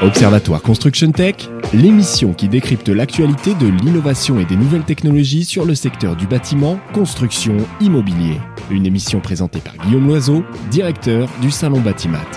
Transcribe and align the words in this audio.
Observatoire 0.00 0.62
Construction 0.62 1.10
Tech, 1.10 1.34
l'émission 1.74 2.32
qui 2.32 2.48
décrypte 2.48 2.88
l'actualité 2.88 3.54
de 3.54 3.66
l'innovation 3.66 4.38
et 4.38 4.44
des 4.44 4.54
nouvelles 4.54 4.84
technologies 4.84 5.44
sur 5.44 5.64
le 5.64 5.74
secteur 5.74 6.14
du 6.14 6.28
bâtiment, 6.28 6.78
construction, 6.94 7.56
immobilier. 7.80 8.36
Une 8.70 8.86
émission 8.86 9.18
présentée 9.18 9.58
par 9.58 9.76
Guillaume 9.76 10.06
Loiseau, 10.06 10.44
directeur 10.70 11.28
du 11.42 11.50
Salon 11.50 11.80
Batimat. 11.80 12.30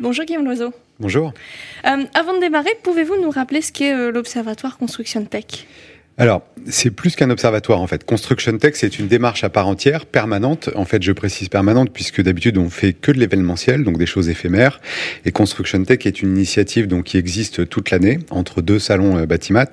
Bonjour 0.00 0.24
Guillaume 0.24 0.46
Loiseau. 0.46 0.72
Bonjour. 0.98 1.34
Euh, 1.84 2.04
avant 2.14 2.36
de 2.36 2.40
démarrer, 2.40 2.70
pouvez-vous 2.82 3.20
nous 3.20 3.30
rappeler 3.30 3.60
ce 3.60 3.70
qu'est 3.70 3.92
euh, 3.92 4.10
l'Observatoire 4.10 4.78
Construction 4.78 5.26
Tech? 5.26 5.66
Alors, 6.16 6.42
c'est 6.68 6.92
plus 6.92 7.16
qu'un 7.16 7.28
observatoire 7.30 7.80
en 7.80 7.88
fait. 7.88 8.04
Construction 8.04 8.56
Tech, 8.56 8.74
c'est 8.76 9.00
une 9.00 9.08
démarche 9.08 9.42
à 9.42 9.48
part 9.48 9.66
entière, 9.66 10.06
permanente. 10.06 10.70
En 10.76 10.84
fait, 10.84 11.02
je 11.02 11.10
précise 11.10 11.48
permanente 11.48 11.90
puisque 11.92 12.22
d'habitude 12.22 12.56
on 12.56 12.70
fait 12.70 12.92
que 12.92 13.10
de 13.10 13.18
l'événementiel, 13.18 13.82
donc 13.82 13.98
des 13.98 14.06
choses 14.06 14.28
éphémères. 14.28 14.80
Et 15.24 15.32
Construction 15.32 15.82
Tech 15.82 16.06
est 16.06 16.22
une 16.22 16.36
initiative 16.36 16.86
donc 16.86 17.04
qui 17.04 17.18
existe 17.18 17.68
toute 17.68 17.90
l'année 17.90 18.20
entre 18.30 18.62
deux 18.62 18.78
salons 18.78 19.18
euh, 19.18 19.26
Batimat. 19.26 19.66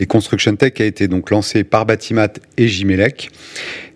Et 0.00 0.06
Construction 0.06 0.56
Tech 0.56 0.72
a 0.80 0.84
été 0.84 1.06
donc 1.06 1.30
lancé 1.30 1.62
par 1.62 1.86
Batimat 1.86 2.32
et 2.56 2.66
Jimelec. 2.66 3.30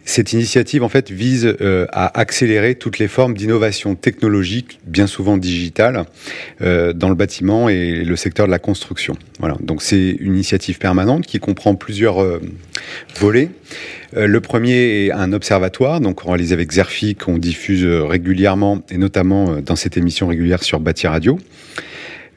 Cette 0.05 0.33
initiative, 0.33 0.83
en 0.83 0.89
fait, 0.89 1.11
vise 1.11 1.55
euh, 1.61 1.87
à 1.93 2.19
accélérer 2.19 2.75
toutes 2.75 2.99
les 2.99 3.07
formes 3.07 3.35
d'innovation 3.35 3.95
technologique, 3.95 4.81
bien 4.87 5.07
souvent 5.07 5.37
digitale, 5.37 6.05
euh, 6.63 6.93
dans 6.93 7.09
le 7.09 7.15
bâtiment 7.15 7.69
et 7.69 8.03
le 8.03 8.17
secteur 8.17 8.47
de 8.47 8.51
la 8.51 8.59
construction. 8.59 9.15
Voilà. 9.39 9.57
Donc, 9.61 9.83
c'est 9.83 10.17
une 10.19 10.35
initiative 10.35 10.79
permanente 10.79 11.27
qui 11.27 11.39
comprend 11.39 11.75
plusieurs 11.75 12.23
euh, 12.23 12.41
volets. 13.19 13.51
le 14.17 14.41
premier 14.41 15.07
est 15.07 15.13
un 15.13 15.33
observatoire, 15.33 16.01
donc 16.01 16.23
réalisé 16.23 16.55
avec 16.55 16.73
Zerfi, 16.73 17.15
qu'on 17.15 17.39
diffuse 17.39 17.85
régulièrement, 17.85 18.83
et 18.91 18.99
notamment 18.99 19.61
dans 19.61 19.77
cette 19.77 19.97
émission 19.97 20.27
régulière 20.27 20.65
sur 20.65 20.81
Bâti 20.81 21.07
Radio. 21.07 21.39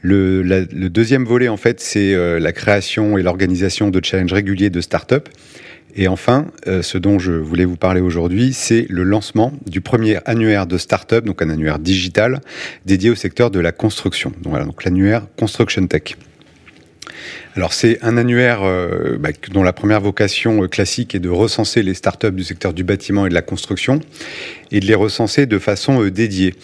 Le, 0.01 0.43
deuxième 0.89 1.23
volet, 1.23 1.47
en 1.47 1.57
fait, 1.57 1.79
c'est 1.79 2.13
la 2.39 2.51
création 2.51 3.17
et 3.17 3.23
l'organisation 3.23 3.89
de 3.89 3.99
challenges 4.03 4.33
réguliers 4.33 4.69
de 4.69 4.81
start-up 4.81 5.29
et 5.95 6.07
enfin, 6.07 6.47
euh, 6.67 6.81
ce 6.81 6.97
dont 6.97 7.19
je 7.19 7.31
voulais 7.31 7.65
vous 7.65 7.75
parler 7.75 8.01
aujourd'hui, 8.01 8.53
c'est 8.53 8.85
le 8.89 9.03
lancement 9.03 9.53
du 9.65 9.81
premier 9.81 10.17
annuaire 10.25 10.65
de 10.65 10.77
start-up, 10.77 11.25
donc 11.25 11.41
un 11.41 11.49
annuaire 11.49 11.79
digital 11.79 12.41
dédié 12.85 13.09
au 13.09 13.15
secteur 13.15 13.51
de 13.51 13.59
la 13.59 13.71
construction. 13.71 14.31
Donc 14.41 14.51
voilà, 14.51 14.65
donc 14.65 14.83
l'annuaire 14.83 15.27
Construction 15.37 15.85
Tech. 15.87 16.15
Alors 17.55 17.73
c'est 17.73 17.99
un 18.01 18.17
annuaire 18.17 18.63
euh, 18.63 19.17
bah, 19.19 19.29
dont 19.51 19.63
la 19.63 19.73
première 19.73 20.01
vocation 20.01 20.63
euh, 20.63 20.67
classique 20.67 21.15
est 21.15 21.19
de 21.19 21.29
recenser 21.29 21.83
les 21.83 21.93
startups 21.93 22.31
du 22.31 22.43
secteur 22.43 22.73
du 22.73 22.83
bâtiment 22.83 23.25
et 23.25 23.29
de 23.29 23.33
la 23.33 23.41
construction 23.41 23.99
et 24.71 24.79
de 24.79 24.85
les 24.85 24.95
recenser 24.95 25.45
de 25.45 25.59
façon 25.59 26.03
dédiée. 26.07 26.55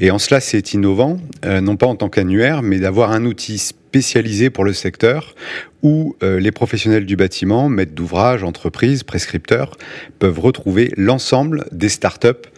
Et 0.00 0.10
en 0.10 0.18
cela 0.18 0.40
c'est 0.40 0.74
innovant, 0.74 1.18
non 1.44 1.76
pas 1.76 1.86
en 1.86 1.94
tant 1.94 2.08
qu'annuaire, 2.08 2.62
mais 2.62 2.78
d'avoir 2.78 3.12
un 3.12 3.24
outil 3.24 3.58
spécialisé 3.92 4.48
pour 4.48 4.64
le 4.64 4.72
secteur 4.72 5.34
où 5.82 6.16
euh, 6.22 6.40
les 6.40 6.50
professionnels 6.52 7.04
du 7.04 7.14
bâtiment, 7.14 7.68
maîtres 7.68 7.92
d'ouvrage, 7.92 8.42
entreprises, 8.42 9.02
prescripteurs, 9.02 9.76
peuvent 10.18 10.38
retrouver 10.38 10.92
l'ensemble 10.96 11.66
des 11.72 11.90
startups 11.90 12.48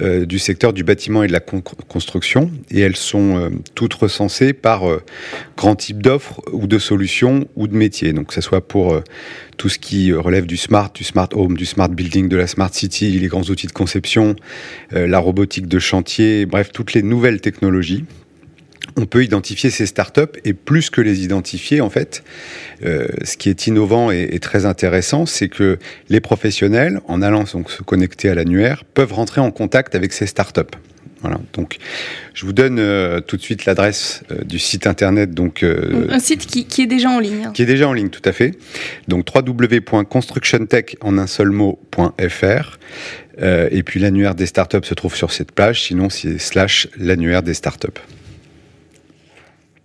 euh, 0.00 0.24
du 0.24 0.38
secteur 0.38 0.72
du 0.72 0.84
bâtiment 0.84 1.22
et 1.22 1.26
de 1.26 1.32
la 1.32 1.40
construction. 1.40 2.50
Et 2.70 2.80
elles 2.80 2.96
sont 2.96 3.36
euh, 3.36 3.50
toutes 3.74 3.94
recensées 3.94 4.52
par 4.52 4.82
grand 5.56 5.76
type 5.76 6.02
d'offres 6.02 6.40
ou 6.52 6.66
de 6.66 6.78
solutions 6.78 7.46
ou 7.56 7.66
de 7.66 7.76
métiers. 7.76 8.12
Donc 8.12 8.28
que 8.28 8.34
ce 8.34 8.40
soit 8.40 8.66
pour 8.66 9.00
tout 9.56 9.68
ce 9.68 9.78
qui 9.78 10.12
relève 10.12 10.46
du 10.46 10.56
smart, 10.56 10.90
du 10.92 11.04
smart 11.04 11.28
home, 11.32 11.56
du 11.56 11.66
smart 11.66 11.88
building, 11.88 12.28
de 12.28 12.36
la 12.36 12.46
smart 12.46 12.72
city, 12.72 13.18
les 13.18 13.28
grands 13.28 13.42
outils 13.42 13.66
de 13.66 13.72
conception, 13.72 14.36
la 14.90 15.18
robotique 15.18 15.66
de 15.66 15.78
chantier, 15.78 16.46
bref, 16.46 16.70
toutes 16.72 16.94
les 16.94 17.02
nouvelles 17.02 17.40
technologies 17.40 18.04
on 18.96 19.06
peut 19.06 19.24
identifier 19.24 19.70
ces 19.70 19.86
startups 19.86 20.38
et 20.44 20.52
plus 20.52 20.90
que 20.90 21.00
les 21.00 21.24
identifier, 21.24 21.80
en 21.80 21.90
fait, 21.90 22.22
euh, 22.84 23.08
ce 23.24 23.36
qui 23.36 23.48
est 23.48 23.66
innovant 23.66 24.10
et, 24.10 24.38
très 24.38 24.66
intéressant, 24.66 25.26
c'est 25.26 25.48
que 25.48 25.78
les 26.08 26.20
professionnels, 26.20 27.00
en 27.06 27.22
allant 27.22 27.44
donc, 27.44 27.70
se 27.70 27.82
connecter 27.82 28.28
à 28.28 28.34
l'annuaire, 28.34 28.84
peuvent 28.84 29.12
rentrer 29.12 29.40
en 29.40 29.50
contact 29.50 29.94
avec 29.94 30.12
ces 30.12 30.26
startups. 30.26 30.62
Voilà. 31.20 31.38
Donc, 31.52 31.78
je 32.34 32.44
vous 32.44 32.52
donne 32.52 32.80
euh, 32.80 33.20
tout 33.20 33.36
de 33.36 33.42
suite 33.42 33.64
l'adresse 33.64 34.24
euh, 34.32 34.42
du 34.42 34.58
site 34.58 34.88
internet. 34.88 35.32
Donc, 35.32 35.62
un 35.62 36.18
site 36.18 36.46
qui, 36.46 36.82
est 36.82 36.86
déjà 36.86 37.10
en 37.10 37.20
ligne. 37.20 37.50
Qui 37.54 37.62
est 37.62 37.66
déjà 37.66 37.88
en 37.88 37.92
ligne, 37.92 38.08
tout 38.08 38.28
à 38.28 38.32
fait. 38.32 38.58
Donc, 39.06 39.26
www.constructiontech 39.32 40.96
en 41.00 41.18
un 41.18 41.28
seul 41.28 41.50
mot.fr. 41.50 42.78
et 43.40 43.82
puis, 43.84 44.00
l'annuaire 44.00 44.34
des 44.34 44.46
startups 44.46 44.84
se 44.84 44.94
trouve 44.94 45.14
sur 45.14 45.30
cette 45.30 45.52
page. 45.52 45.84
Sinon, 45.84 46.10
c'est 46.10 46.38
slash 46.38 46.88
l'annuaire 46.98 47.44
des 47.44 47.54
startups. 47.54 48.00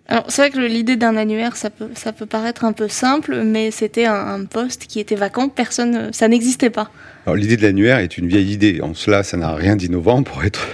Alors 0.10 0.26
c'est 0.30 0.42
vrai 0.42 0.52
que 0.52 0.60
l'idée 0.60 0.96
d'un 0.96 1.18
annuaire, 1.18 1.58
ça 1.58 1.70
peut, 1.70 1.90
ça 1.94 2.14
peut 2.14 2.26
paraître 2.26 2.64
un 2.64 2.72
peu 2.72 2.88
simple, 2.88 3.42
mais 3.44 3.72
c'était 3.72 4.06
un, 4.06 4.46
poste 4.46 4.86
qui 4.88 5.00
était 5.02 5.16
vacant, 5.16 5.50
personne, 5.50 6.14
ça 6.14 6.30
n'existait 6.30 6.70
pas. 6.70 6.90
Alors 7.26 7.36
l'idée 7.36 7.58
de 7.58 7.62
l'annuaire 7.62 8.00
est 8.00 8.18
une 8.18 8.28
vieille 8.28 8.54
idée. 8.54 8.80
En 8.82 8.94
cela, 8.94 9.24
ça 9.24 9.36
n'a 9.36 9.54
rien 9.54 9.76
d'innovant, 9.76 10.24
pour 10.24 10.46
être 10.46 10.66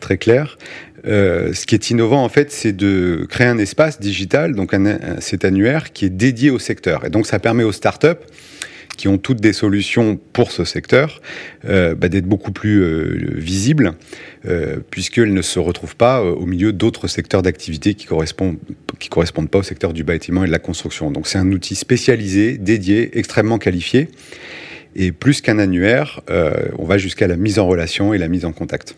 très 0.00 0.18
clair. 0.18 0.58
Euh, 1.06 1.54
ce 1.54 1.64
qui 1.64 1.74
est 1.74 1.90
innovant, 1.90 2.22
en 2.22 2.28
fait, 2.28 2.52
c'est 2.52 2.72
de 2.72 3.26
créer 3.30 3.46
un 3.46 3.58
espace 3.58 3.98
digital, 3.98 4.54
donc 4.54 4.72
cet 5.20 5.44
annuaire 5.44 5.92
qui 5.92 6.04
est 6.04 6.10
dédié 6.10 6.50
au 6.50 6.58
secteur. 6.58 7.06
Et 7.06 7.10
donc 7.10 7.26
ça 7.26 7.38
permet 7.38 7.64
aux 7.64 7.72
startups 7.72 8.20
qui 8.96 9.08
ont 9.08 9.18
toutes 9.18 9.40
des 9.40 9.52
solutions 9.52 10.18
pour 10.32 10.50
ce 10.50 10.64
secteur, 10.64 11.20
euh, 11.66 11.94
bah, 11.94 12.08
d'être 12.08 12.26
beaucoup 12.26 12.52
plus 12.52 12.82
euh, 12.82 13.34
visibles, 13.34 13.92
euh, 14.46 14.78
puisqu'elles 14.90 15.34
ne 15.34 15.42
se 15.42 15.58
retrouvent 15.58 15.96
pas 15.96 16.20
euh, 16.20 16.32
au 16.32 16.46
milieu 16.46 16.72
d'autres 16.72 17.08
secteurs 17.08 17.42
d'activité 17.42 17.94
qui 17.94 18.06
correspondent 18.06 18.58
qui 18.98 19.10
correspondent 19.10 19.50
pas 19.50 19.58
au 19.58 19.62
secteur 19.62 19.92
du 19.92 20.04
bâtiment 20.04 20.44
et 20.44 20.46
de 20.46 20.52
la 20.52 20.58
construction. 20.58 21.10
Donc 21.10 21.26
c'est 21.26 21.36
un 21.36 21.52
outil 21.52 21.74
spécialisé, 21.74 22.56
dédié, 22.56 23.18
extrêmement 23.18 23.58
qualifié. 23.58 24.08
Et 24.94 25.12
plus 25.12 25.42
qu'un 25.42 25.58
annuaire, 25.58 26.22
on 26.78 26.86
va 26.86 26.96
jusqu'à 26.96 27.26
la 27.26 27.36
mise 27.36 27.58
en 27.58 27.66
relation 27.66 28.14
et 28.14 28.18
la 28.18 28.28
mise 28.28 28.46
en 28.46 28.52
contact. 28.52 28.96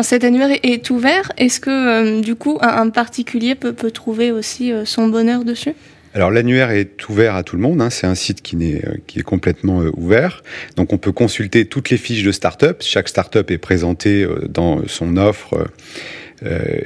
Cet 0.00 0.24
annuaire 0.24 0.58
est 0.62 0.88
ouvert. 0.88 1.30
Est-ce 1.36 1.60
que 1.60 2.22
du 2.22 2.36
coup 2.36 2.56
un 2.62 2.88
particulier 2.88 3.54
peut 3.54 3.90
trouver 3.90 4.32
aussi 4.32 4.72
son 4.86 5.08
bonheur 5.08 5.44
dessus? 5.44 5.74
Alors 6.14 6.30
l'annuaire 6.30 6.70
est 6.70 7.08
ouvert 7.08 7.34
à 7.34 7.42
tout 7.42 7.56
le 7.56 7.62
monde, 7.62 7.82
hein. 7.82 7.90
c'est 7.90 8.06
un 8.06 8.14
site 8.14 8.40
qui, 8.40 8.56
est, 8.62 8.86
euh, 8.86 8.94
qui 9.08 9.18
est 9.18 9.22
complètement 9.24 9.82
euh, 9.82 9.90
ouvert. 9.96 10.44
Donc 10.76 10.92
on 10.92 10.98
peut 10.98 11.10
consulter 11.10 11.64
toutes 11.64 11.90
les 11.90 11.96
fiches 11.96 12.22
de 12.22 12.30
start-up. 12.30 12.82
Chaque 12.82 13.08
start-up 13.08 13.50
est 13.50 13.58
présentée 13.58 14.22
euh, 14.22 14.46
dans 14.48 14.86
son 14.86 15.16
offre 15.16 15.66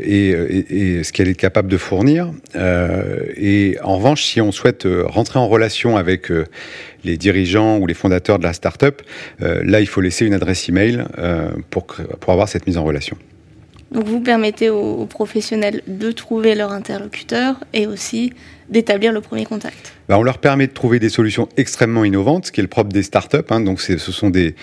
et, 0.00 0.28
et, 0.28 1.02
ce 1.02 1.12
qu'elle 1.12 1.26
est 1.26 1.34
capable 1.34 1.68
de 1.68 1.78
fournir. 1.78 2.30
et 2.54 3.76
en 3.82 3.96
revanche, 3.96 4.22
si 4.22 4.40
on 4.40 4.52
souhaite 4.52 4.86
rentrer 4.86 5.40
en 5.40 5.48
relation 5.48 5.96
avec 5.96 6.30
les 7.02 7.16
dirigeants 7.16 7.78
ou 7.78 7.86
les 7.86 7.94
fondateurs 7.94 8.38
de 8.38 8.44
la 8.44 8.52
start-up, 8.52 9.02
là 9.40 9.80
il 9.80 9.88
faut 9.88 10.00
laisser 10.00 10.26
une 10.26 10.34
adresse 10.34 10.68
email 10.68 11.02
pour, 11.70 11.86
pour 11.86 12.32
avoir 12.32 12.48
cette 12.48 12.68
mise 12.68 12.78
en 12.78 12.84
relation. 12.84 13.16
Donc 13.90 14.06
vous 14.06 14.20
permettez 14.20 14.68
aux, 14.70 15.06
professionnels 15.06 15.82
de 15.86 16.12
trouver 16.12 16.54
leur 16.54 16.72
interlocuteur 16.72 17.64
et 17.72 17.86
aussi 17.86 18.32
d'établir 18.68 19.12
le 19.12 19.22
premier 19.22 19.46
contact. 19.46 19.94
Bah, 20.08 20.18
on 20.18 20.22
leur 20.22 20.38
permet 20.38 20.66
de 20.66 20.72
trouver 20.72 20.98
des 20.98 21.08
solutions 21.08 21.48
extrêmement 21.56 22.04
innovantes, 22.04 22.46
ce 22.46 22.52
qui 22.52 22.60
est 22.60 22.62
le 22.62 22.68
propre 22.68 22.92
des 22.92 23.02
startups. 23.02 23.38
Hein. 23.48 23.60
Donc 23.60 23.80
ce 23.80 23.96
sont 23.96 24.28
des, 24.28 24.54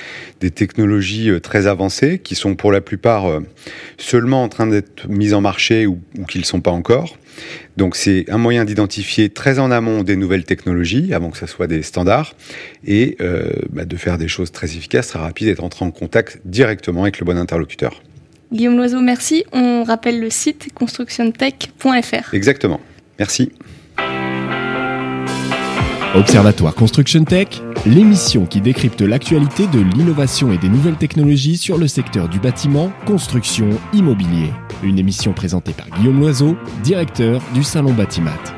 technologies 0.54 1.32
euh, 1.32 1.40
très 1.40 1.66
avancées 1.66 2.20
qui 2.20 2.36
sont 2.36 2.56
pour 2.56 2.72
la 2.72 2.82
plupart 2.82 3.26
euh, 3.26 3.40
seulement 3.98 4.44
en 4.44 4.50
train 4.50 4.68
d'être 4.68 5.08
mises 5.10 5.34
en 5.34 5.42
marché 5.42 5.88
ou, 5.88 6.00
ou 6.20 6.26
qui 6.26 6.38
ne 6.38 6.44
le 6.44 6.48
sont 6.48 6.62
pas 6.62 6.72
encore. 6.72 7.18
Donc 7.78 7.96
c'est 7.96 8.26
un 8.30 8.38
moyen 8.38 8.66
d'identifier 8.66 9.30
très 9.30 9.60
en 9.60 9.72
amont 9.72 10.04
des 10.04 10.16
nouvelles 10.16 10.46
technologies, 10.46 11.14
avant 11.14 11.30
que 11.30 11.38
ce 11.38 11.48
soit 11.48 11.68
des 11.68 11.82
standards, 11.82 12.36
et 12.86 13.18
euh, 13.22 13.52
bah, 13.72 13.86
de 13.86 13.98
faire 13.98 14.18
des 14.18 14.28
choses 14.28 14.52
très 14.52 14.68
efficaces, 14.68 15.10
très 15.10 15.20
rapides, 15.20 15.48
et 15.48 15.56
d'entrer 15.56 15.86
en 15.86 15.92
contact 15.92 16.40
directement 16.46 17.04
avec 17.04 17.20
le 17.20 17.26
bon 17.26 17.38
interlocuteur. 17.38 18.02
Guillaume 18.56 18.78
Loiseau, 18.78 19.02
merci. 19.02 19.44
On 19.52 19.84
rappelle 19.84 20.20
le 20.20 20.30
site 20.30 20.70
constructiontech.fr. 20.74 22.34
Exactement. 22.34 22.80
Merci. 23.20 23.52
Observatoire 26.16 26.74
Construction 26.74 27.26
Tech, 27.26 27.48
l'émission 27.86 28.46
qui 28.46 28.62
décrypte 28.62 29.02
l'actualité 29.02 29.68
de 29.68 29.80
l'innovation 29.80 30.54
et 30.54 30.58
des 30.58 30.70
nouvelles 30.70 30.96
technologies 30.96 31.58
sur 31.58 31.78
le 31.78 31.90
secteur 31.90 32.30
du 32.30 32.40
bâtiment, 32.40 32.94
construction, 33.06 33.70
immobilier. 33.92 34.50
Une 34.82 34.98
émission 34.98 35.34
présentée 35.34 35.74
par 35.74 35.90
Guillaume 35.90 36.22
Loiseau, 36.22 36.56
directeur 36.84 37.42
du 37.54 37.64
Salon 37.64 37.92
Batimat. 37.92 38.55